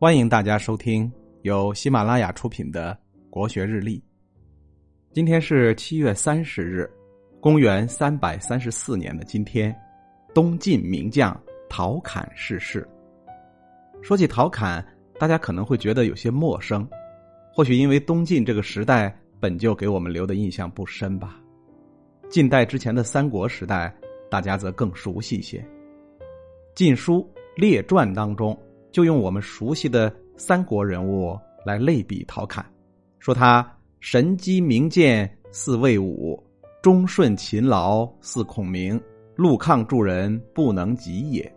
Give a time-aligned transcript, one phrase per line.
[0.00, 1.12] 欢迎大家收听
[1.42, 3.98] 由喜马拉雅出品的《国学日历》。
[5.12, 6.90] 今天是七月三十日，
[7.38, 9.78] 公元三百三十四年的今天，
[10.32, 12.88] 东晋名将陶侃逝世。
[14.00, 14.82] 说起陶侃，
[15.18, 16.88] 大家可能会觉得有些陌生，
[17.52, 21.38] 或许因为东晋这个时代本就给我们留的印象不深吧。
[22.30, 23.94] 近代之前的三国时代，
[24.30, 25.58] 大家则更熟悉一些。
[26.74, 27.20] 《晋书·
[27.60, 28.58] 列传》当中。
[28.90, 32.64] 就用我们熟悉的三国人物来类比陶侃，
[33.18, 33.66] 说他
[34.00, 36.42] 神机明鉴似魏武，
[36.82, 39.00] 忠顺勤劳似孔明，
[39.36, 41.52] 陆抗助人不能及也。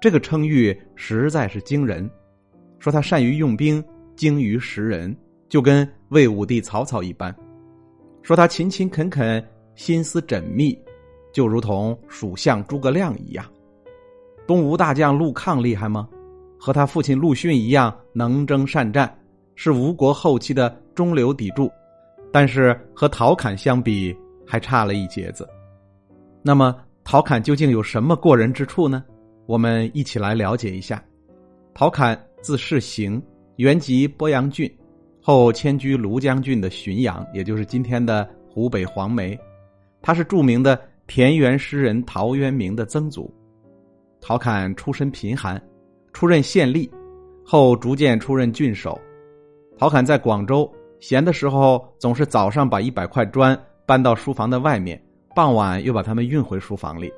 [0.00, 2.08] 这个称誉实在是惊人。
[2.78, 3.82] 说他善于用兵，
[4.16, 5.16] 精于识人，
[5.48, 7.32] 就跟魏武帝曹操一般；
[8.22, 9.42] 说他勤勤恳恳，
[9.76, 10.76] 心思缜密，
[11.32, 13.46] 就如同蜀相诸葛亮一样。
[14.46, 16.08] 东吴大将陆抗厉害吗？
[16.64, 19.12] 和他父亲陆逊一样能征善战，
[19.56, 21.68] 是吴国后期的中流砥柱，
[22.30, 25.44] 但是和陶侃相比还差了一截子。
[26.40, 29.02] 那么陶侃究竟有什么过人之处呢？
[29.46, 31.02] 我们一起来了解一下。
[31.74, 33.20] 陶侃字世行，
[33.56, 34.72] 原籍鄱阳郡，
[35.20, 39.36] 后迁居庐江郡的浔阳，也就是今天的湖北黄梅。
[40.00, 43.28] 他是著名的田园诗人陶渊明的曾祖。
[44.20, 45.60] 陶侃出身贫寒。
[46.12, 46.88] 出任县吏，
[47.44, 49.00] 后逐渐出任郡守。
[49.78, 55.02] 陶侃在广州闲的时候，总是早上把一百块砖搬到书房的外面，
[55.34, 57.12] 傍晚又把它们运回书房里。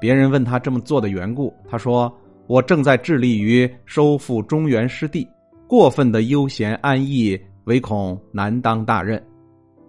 [0.00, 2.12] 别人问他这么做的缘故，他说
[2.48, 5.26] ：“我正在致力于收复中原失地，
[5.68, 9.24] 过分的悠闲安逸，唯恐难当大任。”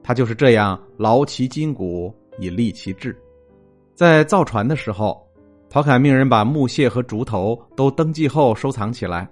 [0.03, 3.17] 他就是这样劳其筋骨以利其志。
[3.95, 5.21] 在造船的时候。
[5.73, 9.27] 陶侃命人把木屑和竹头都登记后收藏起来，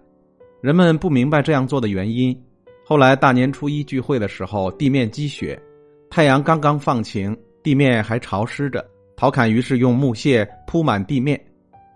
[0.60, 2.36] 人们不明白这样做的原因。
[2.84, 5.62] 后来大年初一聚会的时候，地面积雪，
[6.10, 8.84] 太阳刚刚放晴，地面还潮湿着。
[9.16, 11.40] 陶侃于是用木屑铺满地面，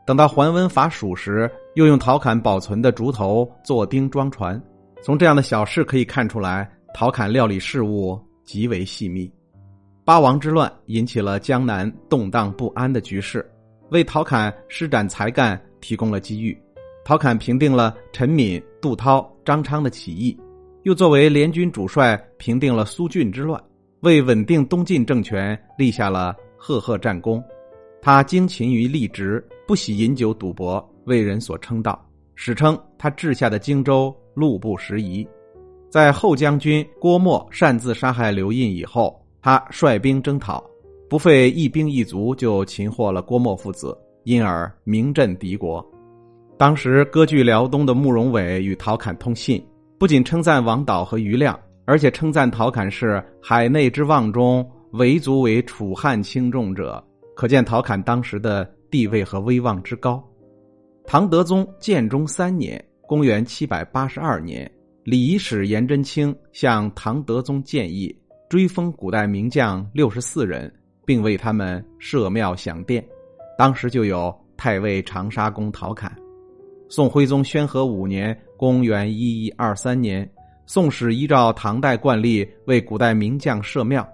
[0.06, 4.62] 等到还温伐蜀时，又用陶侃保存的竹头做钉装船。
[5.02, 9.28] 从这样的小事可以看出来，陶侃料理事务极为细密。
[10.03, 13.44] 八王之乱引起了江南动荡不安的局势。
[13.90, 16.57] 为陶侃施展才干提供了机遇，
[17.03, 20.38] 陶侃平定了陈敏、杜涛、张昌的起义，
[20.84, 23.62] 又作为联军主帅平定了苏峻之乱，
[24.01, 27.44] 为稳定东晋政权立下了赫赫战功。
[28.01, 32.00] 他精勤于吏职，不喜饮酒赌博，为人所称道。
[32.35, 35.28] 史称他治下的荆州路不拾遗。
[35.90, 40.63] 在后将军郭沫擅自杀害刘胤以后，他率兵征讨。
[41.08, 45.86] 不费一兵一卒就擒获了郭沫父子，因而名震敌国。
[46.58, 49.64] 当时割据辽东的慕容伟与陶侃通信，
[50.00, 57.04] 不仅称赞王导和余亮，而且称赞陶侃是海内之望中唯足为楚汉轻重者，
[57.36, 60.24] 可见陶侃当时的地位和威望之高。
[61.06, 64.70] 唐德宗建中三年（公元七百八十二年），
[65.06, 68.16] 礼仪使颜真卿向唐德宗建议
[68.50, 70.74] 追封古代名将六十四人。
[71.06, 73.06] 并为他们设庙享殿，
[73.58, 76.12] 当时就有太尉长沙公陶侃。
[76.90, 80.30] 宋徽宗宣和五年（公元一一二三年），
[80.68, 84.08] 宋史依照唐代惯例为古代名将设庙，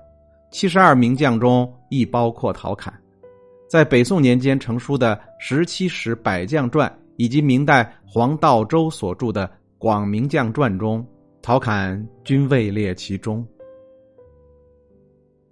[0.51, 2.93] 七十二名将中亦包括陶侃。
[3.67, 9.47] 在北宋年间成书的《十七史百将传》以及明代黄道周所著的
[9.77, 11.05] 《广名将传》中，
[11.41, 13.45] 陶侃均位列其中。